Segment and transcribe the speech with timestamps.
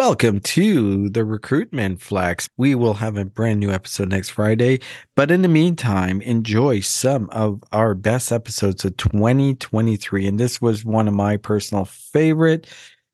[0.00, 2.48] Welcome to the Recruitment Flex.
[2.56, 4.80] We will have a brand new episode next Friday.
[5.14, 10.26] But in the meantime, enjoy some of our best episodes of 2023.
[10.26, 12.66] And this was one of my personal favorite,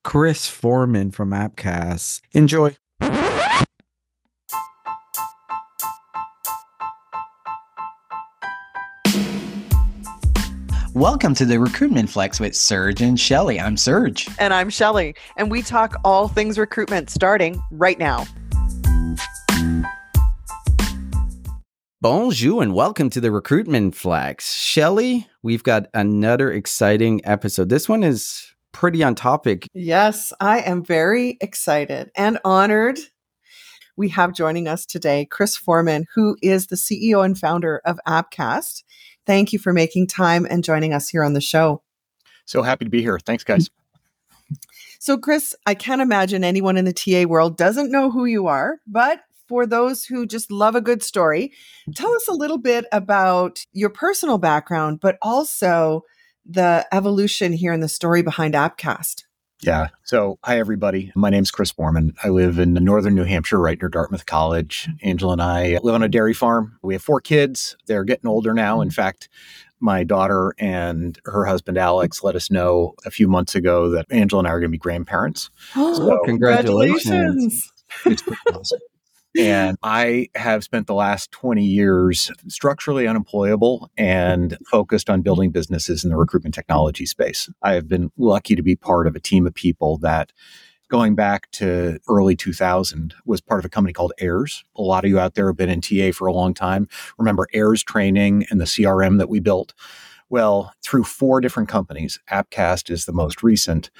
[0.04, 2.20] Chris Forman from Appcast.
[2.34, 2.76] Enjoy.
[10.96, 13.60] Welcome to the Recruitment Flex with Serge and Shelly.
[13.60, 14.30] I'm Serge.
[14.38, 15.14] And I'm Shelly.
[15.36, 18.24] And we talk all things recruitment starting right now.
[22.00, 24.54] Bonjour and welcome to the Recruitment Flex.
[24.54, 27.68] Shelly, we've got another exciting episode.
[27.68, 29.66] This one is pretty on topic.
[29.74, 32.98] Yes, I am very excited and honored.
[33.96, 38.82] We have joining us today Chris Forman, who is the CEO and founder of Appcast.
[39.24, 41.82] Thank you for making time and joining us here on the show.
[42.44, 43.18] So happy to be here.
[43.18, 43.70] Thanks, guys.
[44.98, 48.80] So, Chris, I can't imagine anyone in the TA world doesn't know who you are,
[48.86, 51.52] but for those who just love a good story,
[51.94, 56.02] tell us a little bit about your personal background, but also
[56.44, 59.25] the evolution here in the story behind Appcast.
[59.62, 59.88] Yeah.
[60.04, 61.12] So, hi, everybody.
[61.14, 62.14] My name's Chris Forman.
[62.22, 64.88] I live in northern New Hampshire, right near Dartmouth College.
[65.02, 66.78] Angela and I live on a dairy farm.
[66.82, 67.76] We have four kids.
[67.86, 68.82] They're getting older now.
[68.82, 69.28] In fact,
[69.80, 74.40] my daughter and her husband, Alex, let us know a few months ago that Angela
[74.40, 75.50] and I are going to be grandparents.
[75.74, 77.02] Oh, so, congratulations.
[77.04, 77.72] congratulations.
[78.04, 78.80] It's awesome.
[79.38, 86.04] And I have spent the last 20 years structurally unemployable and focused on building businesses
[86.04, 87.48] in the recruitment technology space.
[87.62, 90.32] I have been lucky to be part of a team of people that
[90.88, 94.64] going back to early 2000 was part of a company called Airs.
[94.76, 96.88] A lot of you out there have been in TA for a long time.
[97.18, 99.74] Remember Airs training and the CRM that we built?
[100.28, 103.90] Well, through four different companies, Appcast is the most recent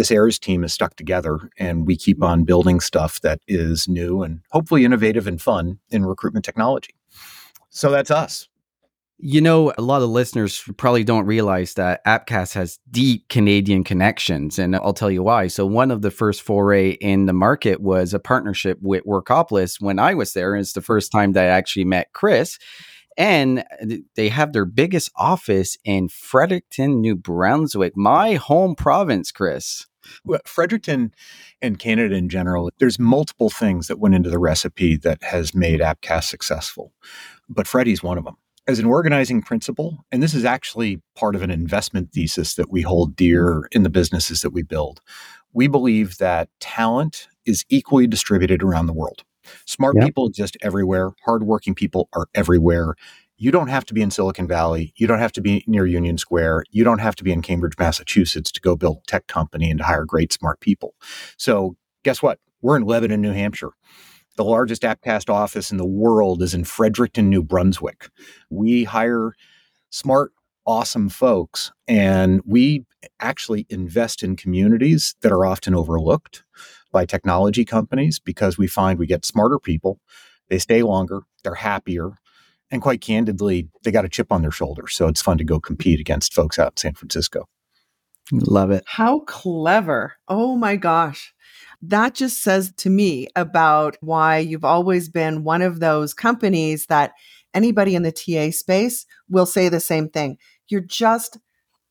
[0.00, 2.32] this Airs team is stuck together and we keep mm-hmm.
[2.32, 6.94] on building stuff that is new and hopefully innovative and fun in recruitment technology.
[7.68, 8.48] So that's us.
[9.18, 14.58] You know, a lot of listeners probably don't realize that Appcast has deep Canadian connections,
[14.58, 15.48] and I'll tell you why.
[15.48, 19.98] So, one of the first foray in the market was a partnership with Workopolis when
[19.98, 20.54] I was there.
[20.54, 22.58] And it's the first time that I actually met Chris
[23.20, 23.62] and
[24.16, 29.86] they have their biggest office in Fredericton, New Brunswick, my home province, Chris.
[30.24, 31.12] Well, Fredericton
[31.60, 35.80] and Canada in general, there's multiple things that went into the recipe that has made
[35.80, 36.92] Appcast successful,
[37.48, 38.36] but Freddie's one of them.
[38.66, 42.82] As an organizing principle, and this is actually part of an investment thesis that we
[42.82, 45.00] hold dear in the businesses that we build,
[45.52, 49.24] we believe that talent is equally distributed around the world.
[49.66, 50.04] Smart yep.
[50.04, 51.10] people exist everywhere.
[51.24, 52.94] Hardworking people are everywhere.
[53.40, 54.92] You don't have to be in Silicon Valley.
[54.96, 56.64] You don't have to be near Union Square.
[56.72, 59.78] You don't have to be in Cambridge, Massachusetts to go build a tech company and
[59.78, 60.94] to hire great, smart people.
[61.38, 61.74] So,
[62.04, 62.38] guess what?
[62.60, 63.70] We're in Lebanon, New Hampshire.
[64.36, 68.10] The largest Appcast office in the world is in Fredericton, New Brunswick.
[68.50, 69.32] We hire
[69.88, 70.32] smart,
[70.66, 72.84] awesome folks, and we
[73.20, 76.44] actually invest in communities that are often overlooked
[76.92, 79.98] by technology companies because we find we get smarter people,
[80.50, 82.16] they stay longer, they're happier,
[82.70, 84.86] and quite candidly, they got a chip on their shoulder.
[84.88, 87.48] So it's fun to go compete against folks out in San Francisco.
[88.32, 88.84] Love it.
[88.86, 90.14] How clever.
[90.28, 91.34] Oh my gosh.
[91.82, 97.12] That just says to me about why you've always been one of those companies that
[97.54, 100.38] anybody in the TA space will say the same thing.
[100.68, 101.38] You're just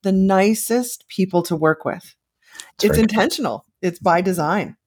[0.03, 2.15] the nicest people to work with.
[2.75, 4.77] It's, it's intentional, it's by design.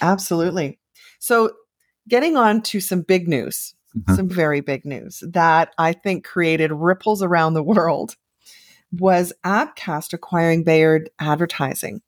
[0.00, 0.78] Absolutely.
[1.18, 1.52] So,
[2.08, 4.14] getting on to some big news, mm-hmm.
[4.14, 8.16] some very big news that I think created ripples around the world
[8.92, 12.02] was Appcast acquiring Bayard Advertising.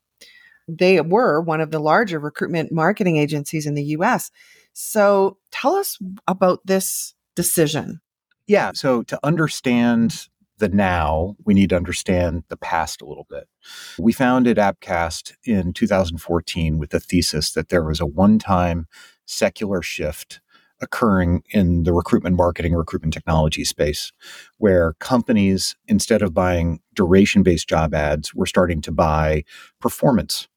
[0.67, 4.31] They were one of the larger recruitment marketing agencies in the US.
[4.73, 8.01] So, tell us about this decision.
[8.47, 8.71] Yeah.
[8.73, 10.27] So, to understand
[10.57, 13.47] the now, we need to understand the past a little bit.
[13.99, 18.87] We founded Appcast in 2014 with the thesis that there was a one time
[19.25, 20.41] secular shift
[20.83, 24.11] occurring in the recruitment marketing, recruitment technology space,
[24.57, 29.43] where companies, instead of buying duration based job ads, were starting to buy
[29.79, 30.47] performance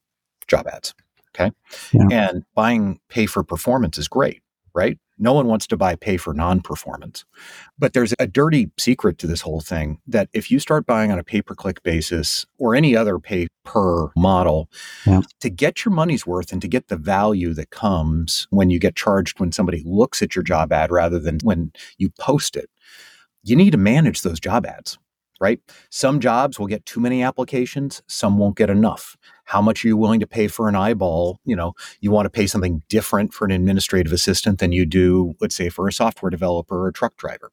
[0.47, 0.93] job ads.
[1.35, 1.51] Okay.
[1.93, 2.07] Yeah.
[2.11, 4.41] And buying pay for performance is great,
[4.73, 4.97] right?
[5.19, 7.25] No one wants to buy pay for non performance.
[7.77, 11.19] But there's a dirty secret to this whole thing that if you start buying on
[11.19, 14.69] a pay per click basis or any other pay per model,
[15.05, 15.21] yeah.
[15.41, 18.95] to get your money's worth and to get the value that comes when you get
[18.95, 22.69] charged when somebody looks at your job ad rather than when you post it,
[23.43, 24.97] you need to manage those job ads.
[25.39, 25.59] Right?
[25.89, 29.17] Some jobs will get too many applications, some won't get enough.
[29.45, 31.39] How much are you willing to pay for an eyeball?
[31.45, 35.35] You know, you want to pay something different for an administrative assistant than you do,
[35.39, 37.51] let's say, for a software developer or a truck driver.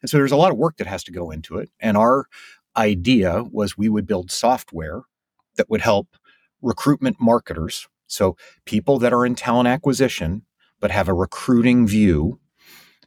[0.00, 1.70] And so there's a lot of work that has to go into it.
[1.80, 2.26] And our
[2.76, 5.02] idea was we would build software
[5.56, 6.16] that would help
[6.60, 7.88] recruitment marketers.
[8.06, 10.42] So people that are in talent acquisition,
[10.80, 12.40] but have a recruiting view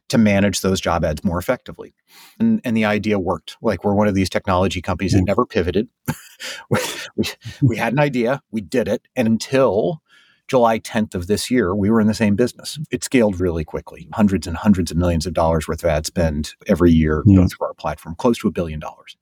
[0.08, 1.94] to manage those job ads more effectively.
[2.38, 3.56] And, and the idea worked.
[3.60, 5.88] Like we're one of these technology companies that never pivoted.
[6.70, 6.78] we,
[7.16, 7.24] we,
[7.62, 9.02] we had an idea, we did it.
[9.16, 10.02] And until
[10.48, 12.78] July 10th of this year, we were in the same business.
[12.90, 16.54] It scaled really quickly, hundreds and hundreds of millions of dollars worth of ad spend
[16.68, 17.46] every year yeah.
[17.46, 19.16] through our platform, close to a billion dollars.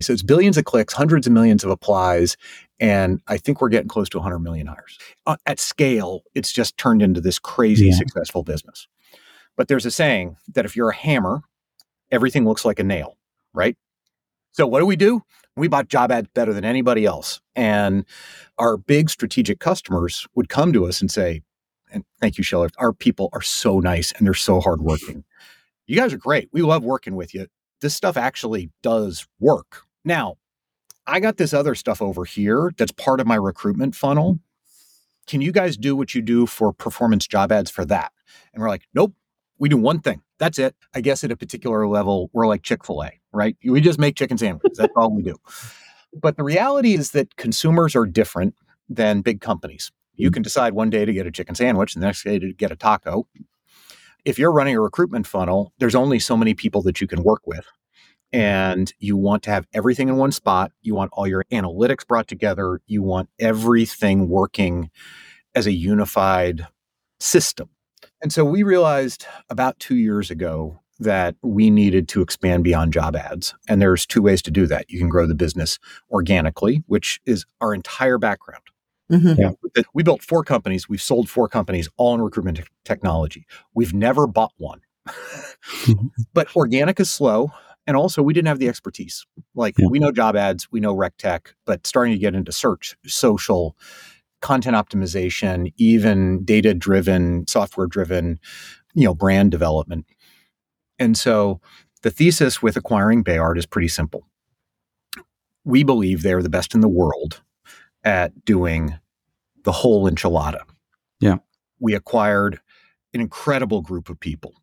[0.00, 2.36] So it's billions of clicks, hundreds of millions of applies,
[2.80, 4.98] and I think we're getting close to 100 million hires.
[5.26, 7.94] Uh, at scale, it's just turned into this crazy yeah.
[7.94, 8.86] successful business.
[9.56, 11.42] But there's a saying that if you're a hammer,
[12.10, 13.16] everything looks like a nail,
[13.54, 13.76] right?
[14.52, 15.22] So what do we do?
[15.56, 17.40] We bought job ads better than anybody else.
[17.54, 18.04] And
[18.58, 21.42] our big strategic customers would come to us and say,
[21.92, 25.24] and thank you, Shelley, our people are so nice and they're so hardworking.
[25.86, 26.48] You guys are great.
[26.52, 27.48] We love working with you.
[27.80, 29.82] This stuff actually does work.
[30.04, 30.36] Now,
[31.06, 34.38] I got this other stuff over here that's part of my recruitment funnel.
[35.26, 38.12] Can you guys do what you do for performance job ads for that?
[38.54, 39.12] And we're like, nope,
[39.62, 40.20] we do one thing.
[40.40, 40.74] That's it.
[40.92, 43.56] I guess at a particular level, we're like Chick fil A, right?
[43.64, 44.76] We just make chicken sandwiches.
[44.76, 45.36] That's all we do.
[46.12, 48.56] But the reality is that consumers are different
[48.88, 49.92] than big companies.
[50.16, 50.34] You mm.
[50.34, 52.72] can decide one day to get a chicken sandwich, and the next day to get
[52.72, 53.28] a taco.
[54.24, 57.42] If you're running a recruitment funnel, there's only so many people that you can work
[57.46, 57.64] with.
[58.32, 60.72] And you want to have everything in one spot.
[60.80, 62.80] You want all your analytics brought together.
[62.86, 64.90] You want everything working
[65.54, 66.66] as a unified
[67.20, 67.68] system.
[68.20, 73.16] And so we realized about two years ago that we needed to expand beyond job
[73.16, 73.54] ads.
[73.68, 74.90] And there's two ways to do that.
[74.90, 75.78] You can grow the business
[76.10, 78.62] organically, which is our entire background.
[79.10, 79.40] Mm-hmm.
[79.40, 79.82] Yeah.
[79.94, 80.88] We built four companies.
[80.88, 83.46] We've sold four companies, all in recruitment te- technology.
[83.74, 84.80] We've never bought one.
[85.08, 86.06] mm-hmm.
[86.34, 87.50] But organic is slow.
[87.86, 89.26] And also, we didn't have the expertise.
[89.56, 89.88] Like, yeah.
[89.90, 93.76] we know job ads, we know rec tech, but starting to get into search, social,
[94.42, 98.38] content optimization, even data driven, software driven,
[98.94, 100.06] you know, brand development.
[100.98, 101.60] And so
[102.02, 104.26] the thesis with acquiring Bayard is pretty simple.
[105.64, 107.40] We believe they're the best in the world
[108.04, 108.98] at doing
[109.62, 110.62] the whole enchilada.
[111.20, 111.36] Yeah.
[111.78, 112.60] We acquired
[113.14, 114.54] an incredible group of people.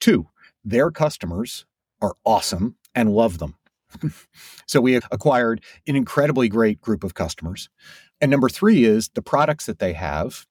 [0.00, 0.28] Two,
[0.64, 1.64] their customers
[2.02, 3.56] are awesome and love them.
[4.66, 7.68] so we acquired an incredibly great group of customers.
[8.24, 10.46] And number three is the products that they have,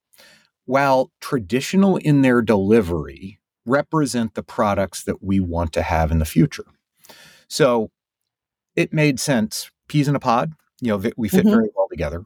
[0.66, 6.25] while traditional in their delivery, represent the products that we want to have in the
[6.25, 6.66] future.
[7.48, 7.90] So
[8.75, 9.72] it made sense.
[9.88, 11.50] Peas in a pod, you know, we fit mm-hmm.
[11.50, 12.25] very well together.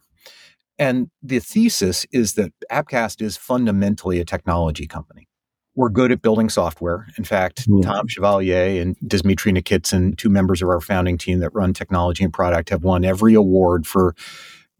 [0.77, 5.29] And the thesis is that Appcast is fundamentally a technology company.
[5.75, 7.07] We're good at building software.
[7.17, 7.83] In fact, yeah.
[7.83, 12.33] Tom Chevalier and Dmitry Nikitsin, two members of our founding team that run technology and
[12.33, 14.13] product, have won every award for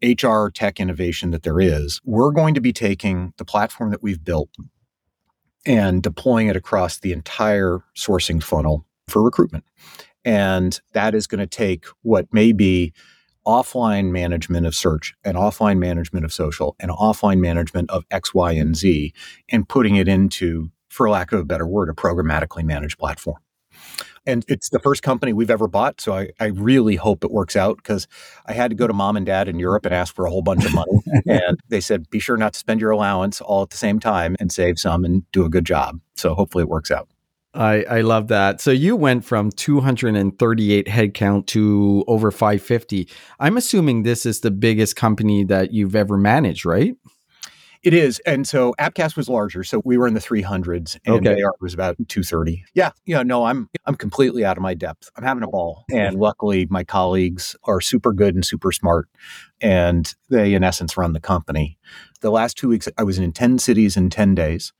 [0.02, 4.22] HR tech innovation that there is, we're going to be taking the platform that we've
[4.22, 4.50] built
[5.66, 9.64] and deploying it across the entire sourcing funnel for recruitment.
[10.24, 12.92] And that is going to take what may be
[13.46, 18.52] offline management of search and offline management of social and offline management of X, Y,
[18.52, 19.12] and Z
[19.48, 23.38] and putting it into, for lack of a better word, a programmatically managed platform
[24.28, 26.00] and it's the first company we've ever bought.
[26.00, 28.06] So I, I really hope it works out because
[28.46, 30.42] I had to go to mom and dad in Europe and ask for a whole
[30.42, 31.00] bunch of money.
[31.26, 34.36] and they said, be sure not to spend your allowance all at the same time
[34.38, 35.98] and save some and do a good job.
[36.14, 37.08] So hopefully it works out.
[37.54, 38.60] I, I love that.
[38.60, 43.08] So you went from 238 headcount to over 550.
[43.40, 46.94] I'm assuming this is the biggest company that you've ever managed, right?
[47.82, 48.18] It is.
[48.20, 49.62] And so Appcast was larger.
[49.62, 51.36] So we were in the 300s and okay.
[51.36, 52.64] Bayard was about 230.
[52.74, 52.90] Yeah.
[53.06, 53.22] Yeah.
[53.22, 55.10] No, I'm, I'm completely out of my depth.
[55.16, 55.84] I'm having a ball.
[55.90, 59.08] And luckily my colleagues are super good and super smart.
[59.60, 61.78] And they, in essence, run the company.
[62.20, 64.72] The last two weeks, I was in 10 cities in 10 days.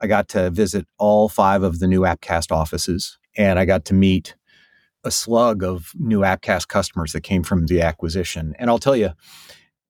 [0.00, 3.94] I got to visit all five of the new Appcast offices and I got to
[3.94, 4.34] meet
[5.04, 8.54] a slug of new Appcast customers that came from the acquisition.
[8.58, 9.10] And I'll tell you,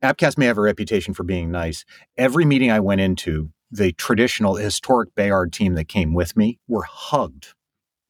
[0.02, 1.84] Appcast may have a reputation for being nice.
[2.16, 6.82] Every meeting I went into, the traditional historic Bayard team that came with me were
[6.82, 7.54] hugged,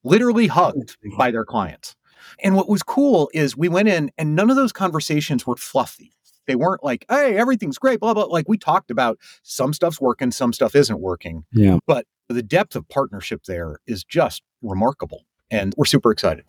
[0.05, 1.97] literally hugged by their clients.
[2.43, 6.13] And what was cool is we went in and none of those conversations were fluffy.
[6.47, 8.25] They weren't like, hey, everything's great, blah, blah.
[8.25, 11.45] Like we talked about some stuff's working, some stuff isn't working.
[11.53, 11.79] Yeah.
[11.87, 15.25] But the depth of partnership there is just remarkable.
[15.51, 16.45] And we're super excited.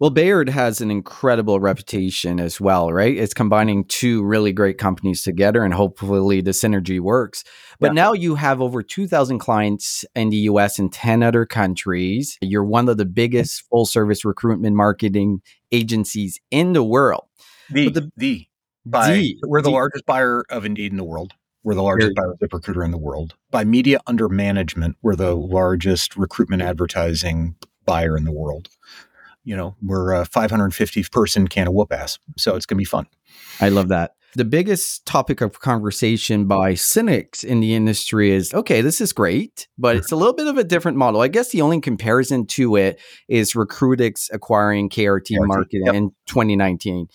[0.00, 3.16] Well, Bayard has an incredible reputation as well, right?
[3.16, 7.44] It's combining two really great companies together and hopefully the synergy works.
[7.78, 8.02] But yeah.
[8.02, 12.36] now you have over 2,000 clients in the US and 10 other countries.
[12.40, 17.28] You're one of the biggest full service recruitment marketing agencies in the world.
[17.70, 18.46] The, the, the,
[18.84, 21.32] by, the we're the, the largest buyer of Indeed in the world.
[21.64, 23.34] We're the largest buyer of recruiter in the world.
[23.52, 28.68] By media under management, we're the largest recruitment advertising buyer in the world
[29.44, 32.18] you know, we're a 550 person can of whoop ass.
[32.36, 33.06] So it's going to be fun.
[33.60, 34.14] I love that.
[34.34, 39.68] The biggest topic of conversation by cynics in the industry is okay, this is great,
[39.76, 41.20] but it's a little bit of a different model.
[41.20, 45.94] I guess the only comparison to it is Recruitics acquiring KRT, KRT Marketing yep.
[45.94, 47.08] in 2019.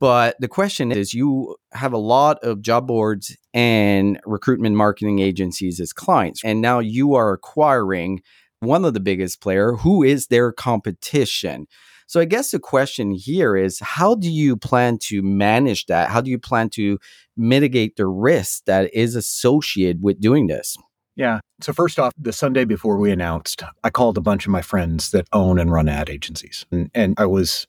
[0.00, 5.80] But the question is you have a lot of job boards and recruitment marketing agencies
[5.80, 8.20] as clients, and now you are acquiring
[8.60, 11.66] one of the biggest player who is their competition?
[12.06, 16.10] So i guess the question here is how do you plan to manage that?
[16.10, 16.98] How do you plan to
[17.36, 20.76] mitigate the risk that is associated with doing this?
[21.16, 21.40] Yeah.
[21.60, 25.10] So first off the sunday before we announced i called a bunch of my friends
[25.10, 26.66] that own and run ad agencies.
[26.70, 27.66] And, and i was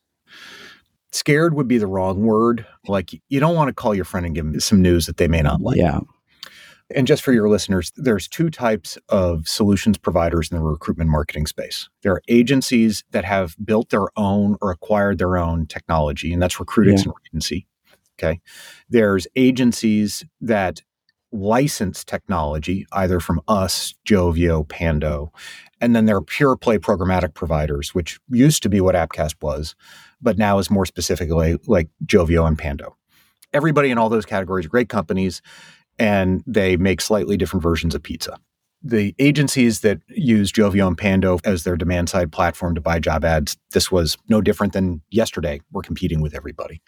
[1.12, 2.65] scared would be the wrong word.
[2.88, 5.27] Like you don't want to call your friend and give them some news that they
[5.27, 5.77] may not like.
[5.77, 6.00] Yeah
[6.95, 11.48] and just for your listeners, there's two types of solutions providers in the recruitment marketing
[11.48, 11.89] space.
[12.01, 16.55] There are agencies that have built their own or acquired their own technology, and that's
[16.55, 17.12] Recruitics yeah.
[17.33, 17.65] and Radancy.
[18.19, 18.41] Okay.
[18.89, 20.81] There's agencies that
[21.31, 25.31] license technology, either from us, Joveo, Pando,
[25.79, 29.75] and then there are pure play programmatic providers, which used to be what Appcast was,
[30.21, 32.98] but now is more specifically like Joveo and Pando.
[33.53, 35.41] Everybody in all those categories, great companies
[36.01, 38.36] and they make slightly different versions of pizza.
[38.81, 43.24] The agencies that use Joveo and Pando as their demand side platform to buy job
[43.24, 45.62] ads, this was no different than yesterday.
[45.72, 46.81] We're competing with everybody.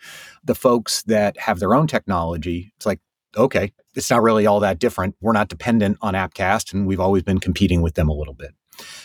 [0.43, 2.99] The folks that have their own technology, it's like,
[3.37, 5.15] okay, it's not really all that different.
[5.21, 8.55] We're not dependent on Appcast, and we've always been competing with them a little bit.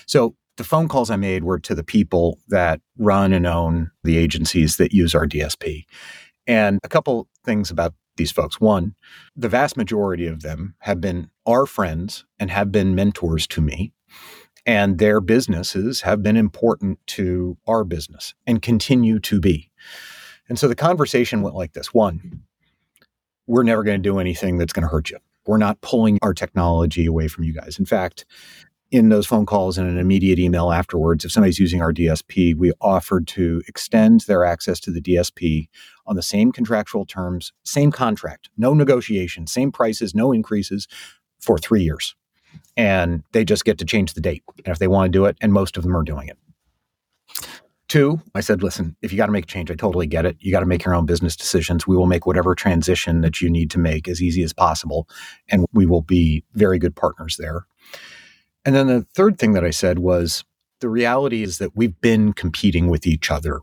[0.07, 4.17] So the phone calls I made were to the people that run and own the
[4.17, 5.85] agencies that use our DSP.
[6.47, 8.61] And a couple things about these folks.
[8.61, 8.95] One,
[9.35, 13.93] the vast majority of them have been our friends and have been mentors to me.
[14.67, 19.71] And their businesses have been important to our business and continue to be.
[20.49, 22.43] And so the conversation went like this one,
[23.47, 25.19] we're never going to do anything that's going to hurt you.
[25.47, 27.79] We're not pulling our technology away from you guys.
[27.79, 28.27] In fact,
[28.91, 32.73] in those phone calls and an immediate email afterwards, if somebody's using our DSP, we
[32.81, 35.69] offered to extend their access to the DSP
[36.07, 40.89] on the same contractual terms, same contract, no negotiation, same prices, no increases
[41.39, 42.15] for three years.
[42.77, 44.43] And they just get to change the date.
[44.65, 46.39] And if they want to do it, and most of them are doing it.
[47.89, 50.37] Two, I said, listen, if you got to make a change, I totally get it.
[50.41, 51.87] You got to make your own business decisions.
[51.87, 55.09] We will make whatever transition that you need to make as easy as possible.
[55.49, 57.67] And we will be very good partners there.
[58.69, 60.45] And then the third thing that I said was
[60.83, 63.61] the reality is that we've been competing with each other.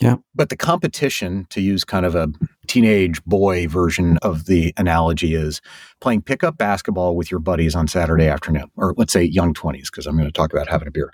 [0.00, 0.16] Yeah.
[0.34, 2.28] But the competition, to use kind of a
[2.66, 5.60] teenage boy version of the analogy, is
[6.00, 10.06] playing pickup basketball with your buddies on Saturday afternoon, or let's say young 20s, because
[10.06, 11.12] I'm going to talk about having a beer.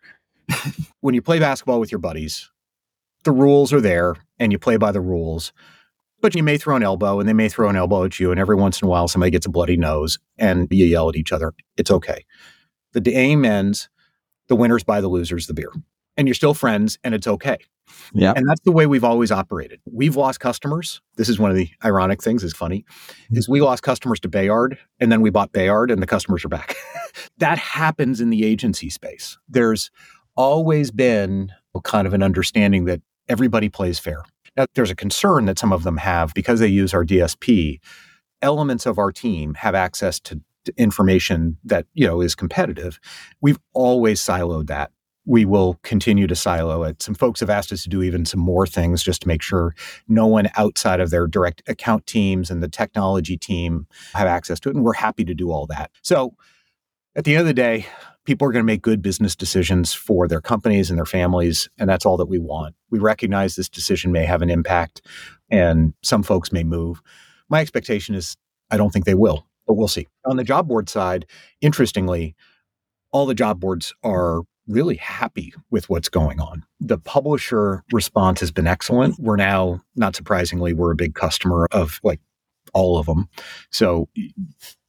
[1.01, 2.53] when you play basketball with your buddies,
[3.25, 5.53] the rules are there and you play by the rules
[6.21, 8.41] but you may throw an elbow and they may throw an elbow at you and
[8.41, 11.33] every once in a while somebody gets a bloody nose and you yell at each
[11.33, 12.25] other it's okay
[12.95, 13.89] the game ends,
[14.49, 15.73] the winners buy the losers the beer.
[16.17, 17.59] And you're still friends and it's okay.
[18.13, 18.33] Yeah.
[18.35, 19.81] And that's the way we've always operated.
[19.91, 21.03] We've lost customers.
[21.17, 23.37] This is one of the ironic things, is funny, mm-hmm.
[23.37, 26.49] is we lost customers to Bayard and then we bought Bayard and the customers are
[26.49, 26.77] back.
[27.39, 29.39] that happens in the agency space.
[29.49, 29.91] There's
[30.37, 34.25] always been kind of an understanding that everybody plays fair.
[34.57, 37.81] Now, there's a concern that some of them have because they use our DSP.
[38.41, 40.41] Elements of our team have access to
[40.77, 43.01] information that you know is competitive
[43.41, 44.91] we've always siloed that.
[45.27, 47.03] We will continue to silo it.
[47.03, 49.75] Some folks have asked us to do even some more things just to make sure
[50.07, 54.69] no one outside of their direct account teams and the technology team have access to
[54.69, 55.91] it and we're happy to do all that.
[56.03, 56.35] So
[57.17, 57.87] at the end of the day
[58.25, 61.89] people are going to make good business decisions for their companies and their families and
[61.89, 62.75] that's all that we want.
[62.91, 65.03] We recognize this decision may have an impact
[65.51, 67.01] and some folks may move.
[67.49, 68.37] My expectation is
[68.71, 70.07] i don't think they will but we'll see.
[70.27, 71.27] On the job board side,
[71.61, 72.35] interestingly,
[73.13, 76.65] all the job boards are really happy with what's going on.
[76.81, 79.19] The publisher response has been excellent.
[79.19, 82.21] We're now, not surprisingly, we're a big customer of like
[82.73, 83.29] all of them.
[83.71, 84.09] So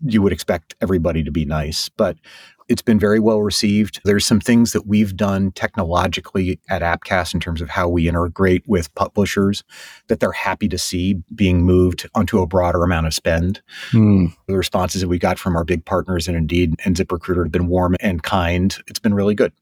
[0.01, 1.89] you would expect everybody to be nice.
[1.89, 2.17] But
[2.67, 4.01] It's been very well received.
[4.05, 8.63] There's some things that we've done technologically at Appcast in terms of how we integrate
[8.67, 9.63] with publishers
[10.07, 13.61] that they're happy to see being moved onto a broader amount of spend.
[13.91, 14.27] Hmm.
[14.47, 17.67] The responses that we got from our big partners and Indeed and ZipRecruiter have been
[17.67, 18.75] warm and kind.
[18.87, 19.53] It's been really good.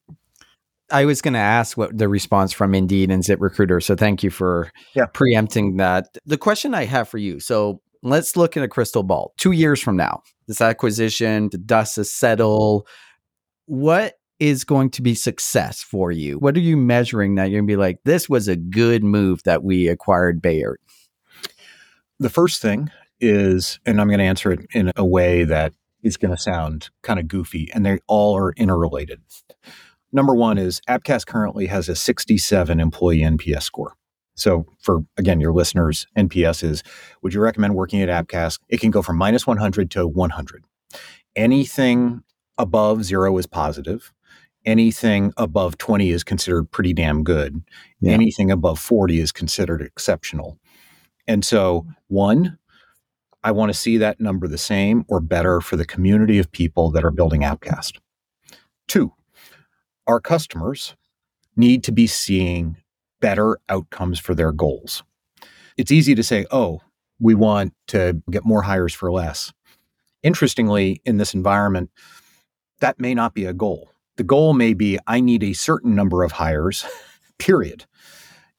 [0.91, 3.81] I was going to ask what the response from Indeed and ZipRecruiter.
[3.81, 5.07] So thank you for yeah.
[5.07, 6.17] preempting that.
[6.25, 7.39] The question I have for you.
[7.39, 9.33] So let's look at a crystal ball.
[9.37, 12.87] Two years from now, this acquisition, the dust is settled.
[13.65, 16.37] What is going to be success for you?
[16.37, 19.43] What are you measuring that you're going to be like, this was a good move
[19.43, 20.79] that we acquired Bayard?
[22.19, 25.73] The first thing is, and I'm going to answer it in a way that
[26.03, 29.21] is going to sound kind of goofy, and they all are interrelated.
[30.11, 33.95] Number one is Appcast currently has a 67 employee NPS score.
[34.35, 36.83] So, for again, your listeners, NPS is
[37.21, 38.59] would you recommend working at Appcast?
[38.69, 40.63] It can go from minus 100 to 100.
[41.35, 42.23] Anything
[42.57, 44.11] above zero is positive.
[44.65, 47.61] Anything above 20 is considered pretty damn good.
[47.99, 48.13] Yeah.
[48.13, 50.57] Anything above 40 is considered exceptional.
[51.27, 52.57] And so, one,
[53.43, 56.91] I want to see that number the same or better for the community of people
[56.91, 57.99] that are building Appcast.
[58.87, 59.13] Two,
[60.07, 60.95] our customers
[61.55, 62.77] need to be seeing
[63.23, 65.01] better outcomes for their goals.
[65.77, 66.81] It's easy to say, oh,
[67.21, 69.53] we want to get more hires for less.
[70.23, 71.89] Interestingly, in this environment,
[72.81, 73.89] that may not be a goal.
[74.17, 76.85] The goal may be I need a certain number of hires,
[77.39, 77.85] period.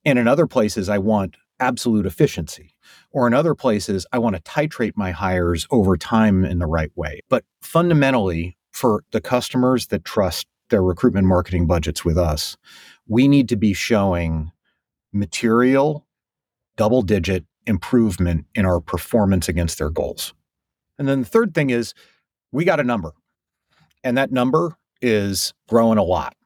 [0.07, 2.75] And in other places, I want absolute efficiency.
[3.11, 6.91] Or in other places, I want to titrate my hires over time in the right
[6.97, 7.21] way.
[7.29, 12.57] But fundamentally, for the customers that trust their recruitment marketing budgets with us,
[13.07, 14.51] we need to be showing
[15.15, 16.07] material
[16.77, 20.35] double digit improvement in our performance against their goals.
[20.99, 21.95] And then the third thing is
[22.53, 23.13] we got a number,
[24.03, 26.37] and that number is growing a lot.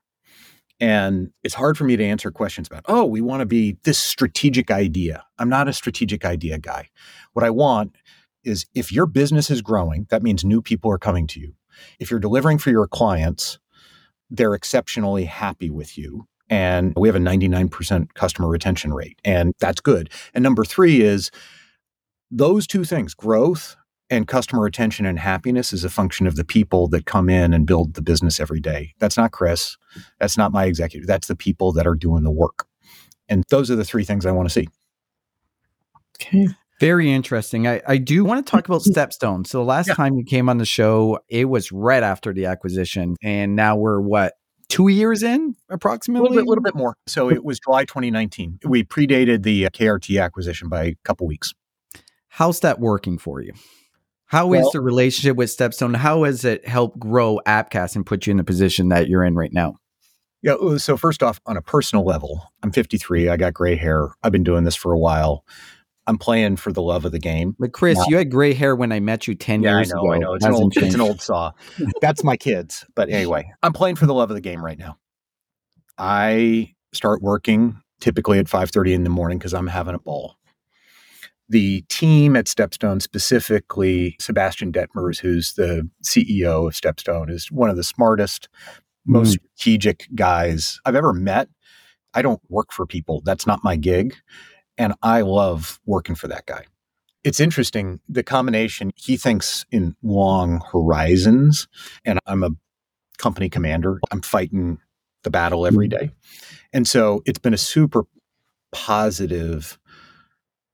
[0.81, 3.99] And it's hard for me to answer questions about, oh, we want to be this
[3.99, 5.25] strategic idea.
[5.39, 6.89] I'm not a strategic idea guy.
[7.33, 7.97] What I want
[8.45, 11.55] is if your business is growing, that means new people are coming to you.
[11.99, 13.59] If you're delivering for your clients,
[14.31, 19.81] they're exceptionally happy with you and we have a 99% customer retention rate, and that's
[19.81, 20.11] good.
[20.35, 21.31] And number three is
[22.31, 23.77] those two things growth
[24.11, 27.67] and customer retention and happiness is a function of the people that come in and
[27.67, 28.95] build the business every day.
[28.99, 29.77] That's not Chris.
[30.19, 31.07] That's not my executive.
[31.07, 32.67] That's the people that are doing the work.
[33.29, 34.69] And those are the three things I want to see.
[36.21, 36.49] Okay.
[36.81, 37.67] Very interesting.
[37.67, 38.99] I, I do want to talk about mm-hmm.
[38.99, 39.47] Stepstone.
[39.47, 39.95] So the last yeah.
[39.95, 43.17] time you came on the show, it was right after the acquisition.
[43.23, 44.35] And now we're what,
[44.69, 46.21] two years in, approximately?
[46.21, 46.97] A little bit, little bit more.
[47.07, 48.61] So it was July 2019.
[48.65, 51.55] We predated the uh, KRT acquisition by a couple weeks.
[52.29, 53.53] How's that working for you?
[54.27, 55.97] How well, is the relationship with Stepstone?
[55.97, 59.35] How has it helped grow Appcast and put you in the position that you're in
[59.35, 59.77] right now?
[60.43, 60.77] Yeah.
[60.77, 63.29] So first off, on a personal level, I'm 53.
[63.29, 64.11] I got gray hair.
[64.23, 65.45] I've been doing this for a while.
[66.09, 67.55] I'm playing for the love of the game.
[67.59, 70.01] But Chris, you had gray hair when I met you 10 yeah, years I know,
[70.01, 70.13] ago.
[70.13, 70.35] I know.
[70.35, 71.53] It's an, old, it's an old saw.
[72.01, 72.87] That's my kids.
[72.95, 74.97] But anyway, I'm playing for the love of the game right now.
[75.99, 80.37] I start working typically at 5:30 in the morning because I'm having a ball.
[81.51, 87.77] The team at Stepstone, specifically Sebastian Dettmers, who's the CEO of Stepstone, is one of
[87.77, 88.49] the smartest,
[89.07, 89.41] most mm.
[89.41, 91.49] strategic guys I've ever met.
[92.15, 93.21] I don't work for people.
[93.25, 94.15] That's not my gig.
[94.79, 96.65] And I love working for that guy.
[97.25, 101.67] It's interesting, the combination, he thinks in long horizons,
[102.05, 102.51] and I'm a
[103.19, 104.01] company commander.
[104.11, 104.79] I'm fighting
[105.25, 106.07] the battle every mm-hmm.
[106.73, 108.05] And so it's been a super
[108.73, 109.79] positive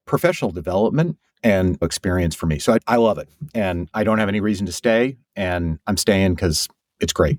[0.06, 2.58] professional development and experience for me.
[2.58, 3.28] So I, I, love it.
[3.54, 5.16] And I don't have any reason to stay.
[5.36, 6.68] And I'm staying because
[7.00, 7.38] it's great.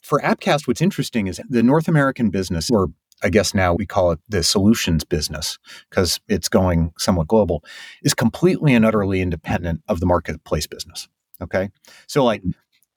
[0.00, 2.88] For Appcast, what's interesting is the North American business, or
[3.22, 5.58] I guess now we call it the solutions business
[5.88, 7.64] because it's going somewhat global,
[8.02, 11.08] is completely and utterly independent of the marketplace business.
[11.40, 11.70] Okay.
[12.06, 12.42] So, like,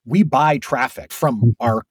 [0.05, 1.49] we buy traffic from mm-hmm.
[1.59, 1.83] our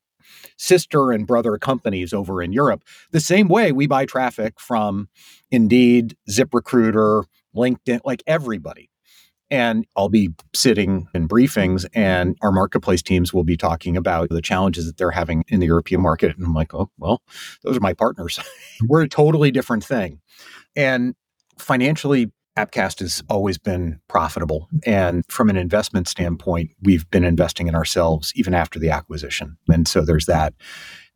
[0.57, 5.09] sister and brother companies over in Europe the same way we buy traffic from
[5.51, 8.90] Indeed, ZipRecruiter, LinkedIn, like everybody.
[9.55, 14.43] And I'll be sitting in briefings, and our marketplace teams will be talking about the
[14.43, 16.37] challenges that they're having in the European market.
[16.37, 17.23] And I'm like, oh, well,
[17.62, 18.40] those are my partners.
[18.88, 20.21] We're a totally different thing.
[20.75, 21.14] And
[21.57, 24.69] financially, Appcast has always been profitable.
[24.85, 29.57] And from an investment standpoint, we've been investing in ourselves even after the acquisition.
[29.69, 30.55] And so there's that.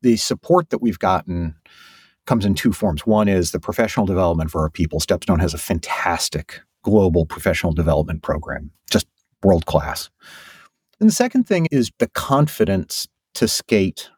[0.03, 1.57] The support that we've gotten
[2.25, 3.05] comes in two forms.
[3.05, 5.01] One is the professional development for our people.
[5.01, 9.07] Stepstone has a fantastic global professional development program, just
[9.43, 10.11] world class.
[11.01, 14.11] And the second thing is the confidence to skate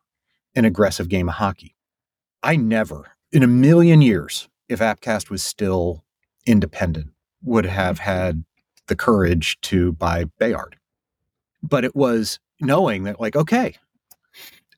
[0.54, 1.76] an aggressive game of hockey.
[2.42, 6.04] I never, in a million years, if Appcast was still
[6.46, 7.08] independent,
[7.42, 8.44] would have had
[8.86, 10.76] the courage to buy Bayard.
[11.62, 13.76] But it was knowing that, like, okay,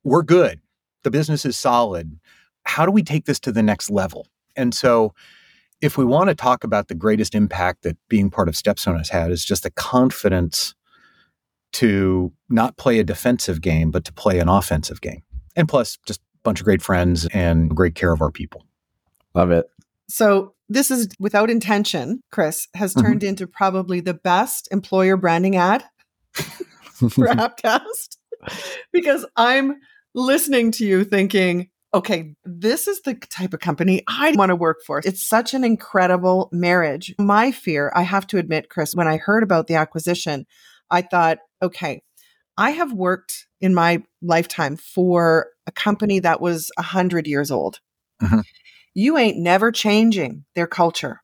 [0.05, 0.61] we're good.
[1.05, 2.18] The business is solid.
[2.64, 4.27] How do we take this to the next level?
[4.57, 5.14] And so,
[5.83, 9.11] if we want to talk about the greatest impact that being part of Stepstone has
[9.11, 10.75] had, is just the confidence
[11.73, 15.23] to not play a defensive game, but to play an offensive game.
[15.57, 18.64] And plus, just a bunch of great friends and great care of our people.
[19.35, 19.66] Love it.
[20.09, 23.29] So, this is without intention, Chris, has turned mm-hmm.
[23.29, 25.85] into probably the best employer branding ad
[26.33, 28.16] for Appcast
[28.92, 29.77] because I'm
[30.14, 34.79] listening to you thinking, okay, this is the type of company I want to work
[34.87, 35.01] for.
[35.05, 37.15] It's such an incredible marriage.
[37.19, 40.47] My fear, I have to admit, Chris, when I heard about the acquisition,
[40.91, 42.03] I thought, okay,
[42.57, 47.81] I have worked in my lifetime for a company that was 100 years old.
[48.23, 48.41] Mm-hmm.
[48.95, 51.23] You ain't never changing their culture.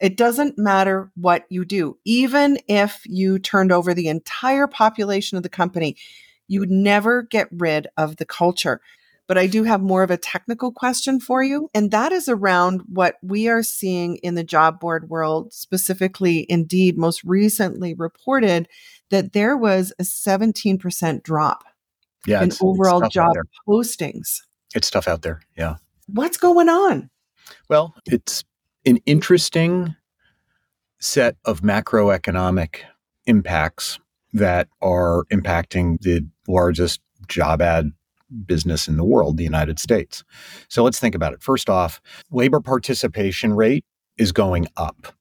[0.00, 1.98] It doesn't matter what you do.
[2.04, 5.96] Even if you turned over the entire population of the company,
[6.48, 8.80] you would never get rid of the culture.
[9.30, 11.70] But I do have more of a technical question for you.
[11.72, 16.98] And that is around what we are seeing in the job board world, specifically, indeed,
[16.98, 18.66] most recently reported
[19.10, 21.62] that there was a 17% drop
[22.26, 23.30] yeah, in overall job
[23.68, 24.38] postings.
[24.74, 25.42] It's tough out there.
[25.56, 25.76] Yeah.
[26.08, 27.08] What's going on?
[27.68, 28.42] Well, it's
[28.84, 29.94] an interesting
[30.98, 32.78] set of macroeconomic
[33.26, 34.00] impacts
[34.32, 37.92] that are impacting the largest job ad
[38.46, 40.24] business in the world, the United States.
[40.68, 41.42] So let's think about it.
[41.42, 43.84] First off, labor participation rate
[44.18, 45.14] is going up.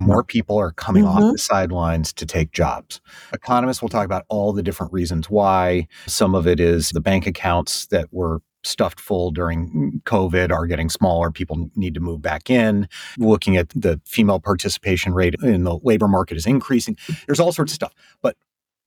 [0.00, 1.24] More people are coming mm-hmm.
[1.24, 3.00] off the sidelines to take jobs.
[3.32, 5.86] Economists will talk about all the different reasons why.
[6.06, 10.88] Some of it is the bank accounts that were stuffed full during COVID are getting
[10.88, 11.30] smaller.
[11.30, 12.88] People need to move back in.
[13.18, 16.96] Looking at the female participation rate in the labor market is increasing.
[17.26, 17.92] There's all sorts of stuff.
[18.22, 18.36] But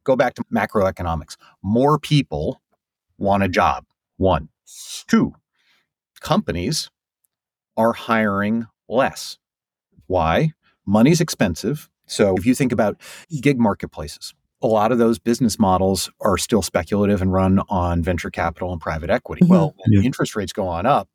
[0.04, 1.36] go back to macroeconomics.
[1.62, 2.62] More people
[3.18, 3.86] want a job.
[4.18, 4.50] One.
[5.08, 5.34] Two,
[6.22, 6.90] companies
[7.78, 9.38] are hiring less.
[10.08, 10.54] Why?
[10.86, 11.90] Money's expensive.
[12.08, 13.02] So if you think about
[13.42, 18.30] gig marketplaces, a lot of those business models are still speculative and run on venture
[18.30, 19.42] capital and private equity.
[19.44, 19.52] Mm-hmm.
[19.52, 20.06] Well, when yeah.
[20.06, 21.10] interest rates go on up,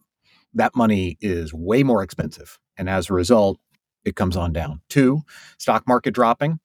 [0.54, 2.58] that money is way more expensive.
[2.76, 3.58] And as a result,
[4.04, 4.80] it comes on down.
[4.88, 5.22] Two,
[5.58, 6.58] stock market dropping.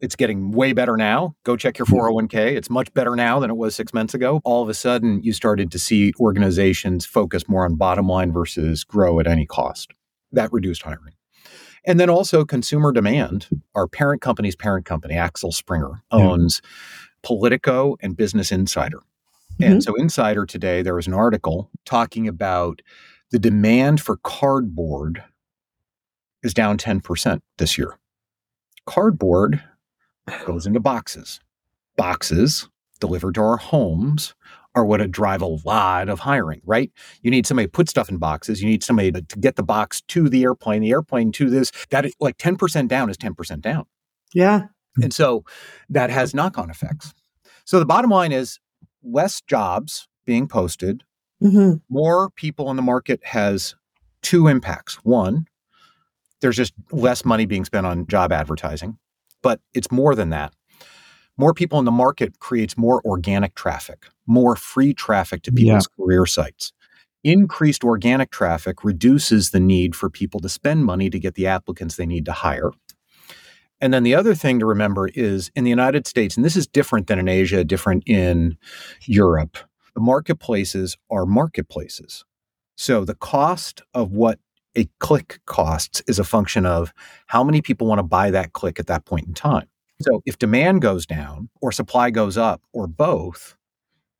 [0.00, 1.34] It's getting way better now.
[1.44, 2.56] Go check your 401k.
[2.56, 4.40] It's much better now than it was six months ago.
[4.44, 8.84] All of a sudden, you started to see organizations focus more on bottom line versus
[8.84, 9.92] grow at any cost.
[10.32, 11.14] That reduced hiring.
[11.86, 13.48] And then also consumer demand.
[13.74, 16.70] Our parent company's parent company, Axel Springer, owns yeah.
[17.22, 18.98] Politico and Business Insider.
[19.60, 19.72] Mm-hmm.
[19.72, 22.82] And so, Insider today, there was an article talking about
[23.30, 25.22] the demand for cardboard
[26.42, 27.98] is down 10% this year.
[28.86, 29.62] Cardboard
[30.44, 31.40] goes into boxes.
[31.96, 32.68] Boxes
[33.00, 34.34] delivered to our homes
[34.74, 36.92] are what drive a lot of hiring, right?
[37.22, 38.62] You need somebody to put stuff in boxes.
[38.62, 41.72] You need somebody to, to get the box to the airplane, the airplane to this.
[41.90, 43.86] That is like 10% down is 10% down.
[44.34, 44.66] Yeah.
[45.02, 45.44] And so
[45.88, 47.14] that has knock on effects.
[47.64, 48.60] So the bottom line is
[49.02, 51.04] less jobs being posted,
[51.42, 51.76] mm-hmm.
[51.88, 53.74] more people in the market has
[54.22, 54.96] two impacts.
[54.96, 55.46] One,
[56.40, 58.98] there's just less money being spent on job advertising,
[59.42, 60.52] but it's more than that
[61.38, 66.04] more people in the market creates more organic traffic, more free traffic to people's yeah.
[66.04, 66.72] career sites.
[67.24, 71.96] Increased organic traffic reduces the need for people to spend money to get the applicants
[71.96, 72.70] they need to hire.
[73.80, 76.66] And then the other thing to remember is in the United States, and this is
[76.66, 78.56] different than in Asia, different in
[79.02, 79.58] Europe,
[79.94, 82.24] the marketplaces are marketplaces.
[82.76, 84.38] So the cost of what
[84.76, 86.92] a click costs is a function of
[87.26, 89.66] how many people want to buy that click at that point in time.
[90.00, 93.56] So if demand goes down or supply goes up or both,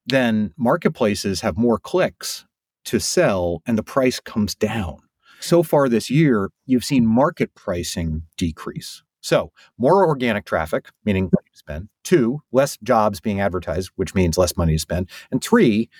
[0.06, 2.46] then marketplaces have more clicks
[2.86, 4.98] to sell and the price comes down.
[5.40, 9.02] So far this year, you've seen market pricing decrease.
[9.20, 11.88] So more organic traffic, meaning money to spend.
[12.04, 15.10] Two, less jobs being advertised, which means less money to spend.
[15.30, 15.90] And three,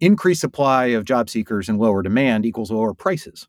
[0.00, 3.48] increased supply of job seekers and lower demand equals lower prices.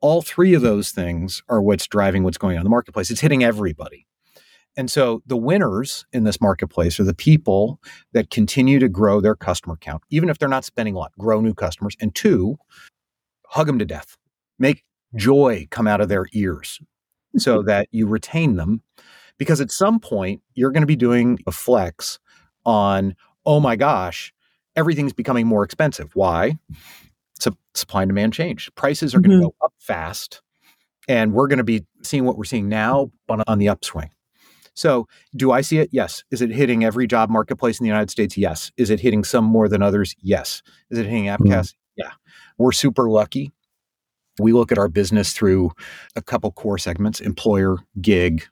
[0.00, 3.10] All three of those things are what's driving what's going on in the marketplace.
[3.10, 4.06] It's hitting everybody.
[4.76, 7.80] And so the winners in this marketplace are the people
[8.12, 11.40] that continue to grow their customer count, even if they're not spending a lot, grow
[11.40, 11.96] new customers.
[12.00, 12.56] And two,
[13.46, 14.18] hug them to death,
[14.58, 14.82] make
[15.14, 16.80] joy come out of their ears
[17.36, 17.68] so mm-hmm.
[17.68, 18.82] that you retain them
[19.38, 22.18] Because at some point, you're going to be doing a flex
[22.64, 24.32] on, oh my gosh,
[24.76, 26.14] everything's becoming more expensive.
[26.14, 26.58] Why?
[27.40, 28.70] Su- supply and demand change.
[28.74, 29.50] Prices are going to Mhm.
[29.50, 30.40] go up fast.
[31.08, 34.10] And we're going to be seeing what we're seeing now, but on the upswing.
[34.74, 35.90] So, do I see it?
[35.92, 36.24] Yes.
[36.30, 38.36] Is it hitting every job marketplace in the United States?
[38.36, 38.72] Yes.
[38.76, 40.14] Is it hitting some more than others?
[40.20, 40.62] Yes.
[40.90, 41.74] Is it hitting Appcast?
[41.96, 42.10] Yeah.
[42.58, 43.52] We're super lucky.
[44.40, 45.70] We look at our business through
[46.16, 48.44] a couple core segments employer, gig,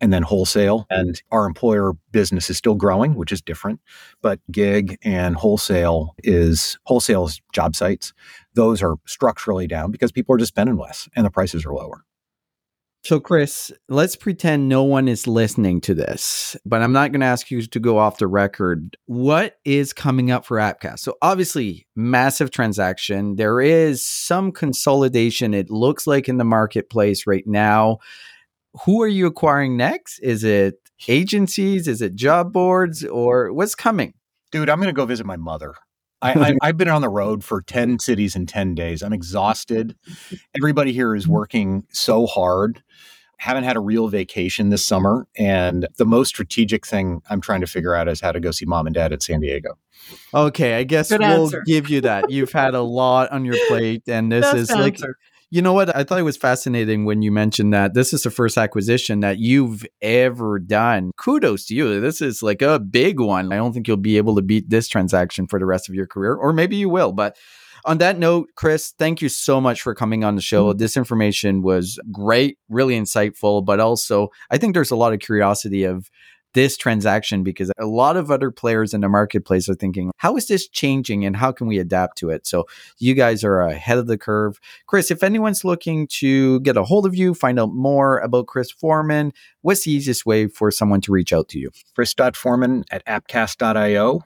[0.00, 0.86] and then wholesale.
[0.90, 3.80] And our employer business is still growing, which is different.
[4.22, 8.12] But gig and wholesale is wholesale is job sites.
[8.54, 12.04] Those are structurally down because people are just spending less and the prices are lower.
[13.04, 17.26] So, Chris, let's pretend no one is listening to this, but I'm not going to
[17.26, 18.96] ask you to go off the record.
[19.04, 21.00] What is coming up for Appcast?
[21.00, 23.36] So, obviously, massive transaction.
[23.36, 27.98] There is some consolidation, it looks like, in the marketplace right now.
[28.84, 30.18] Who are you acquiring next?
[30.20, 30.74] Is it
[31.08, 31.86] agencies?
[31.88, 33.04] Is it job boards?
[33.04, 34.14] Or what's coming?
[34.50, 35.74] Dude, I'm going to go visit my mother.
[36.22, 39.02] I, I, I've been on the road for 10 cities in 10 days.
[39.02, 39.96] I'm exhausted.
[40.56, 42.82] Everybody here is working so hard.
[43.38, 45.26] Haven't had a real vacation this summer.
[45.36, 48.64] And the most strategic thing I'm trying to figure out is how to go see
[48.64, 49.76] mom and dad at San Diego.
[50.32, 51.62] Okay, I guess Good we'll answer.
[51.66, 52.30] give you that.
[52.30, 55.16] You've had a lot on your plate, and this Best is like answer.
[55.54, 55.94] You know what?
[55.94, 59.38] I thought it was fascinating when you mentioned that this is the first acquisition that
[59.38, 61.12] you've ever done.
[61.16, 62.00] Kudos to you.
[62.00, 63.52] This is like a big one.
[63.52, 66.08] I don't think you'll be able to beat this transaction for the rest of your
[66.08, 67.12] career, or maybe you will.
[67.12, 67.36] But
[67.84, 70.70] on that note, Chris, thank you so much for coming on the show.
[70.70, 70.78] Mm-hmm.
[70.78, 75.84] This information was great, really insightful, but also I think there's a lot of curiosity
[75.84, 76.10] of
[76.54, 80.46] this transaction because a lot of other players in the marketplace are thinking, how is
[80.46, 82.46] this changing and how can we adapt to it?
[82.46, 82.64] So
[82.98, 84.58] you guys are ahead of the curve.
[84.86, 88.70] Chris, if anyone's looking to get a hold of you, find out more about Chris
[88.70, 91.70] Forman, what's the easiest way for someone to reach out to you?
[91.94, 94.22] Chris.Forman at appcast.io,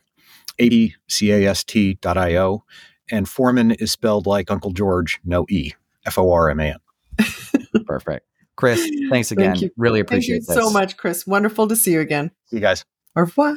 [0.58, 2.64] A-P-C-A-S-T.io.
[3.10, 5.72] And Forman is spelled like Uncle George, no E,
[6.04, 6.76] F-O-R-M-A-N.
[7.86, 8.26] Perfect.
[8.58, 9.52] Chris, thanks again.
[9.52, 9.70] Thank you.
[9.76, 10.56] Really Thank you appreciate this.
[10.56, 11.24] so much, Chris.
[11.24, 12.32] Wonderful to see you again.
[12.46, 12.84] See you guys.
[13.16, 13.56] Au revoir.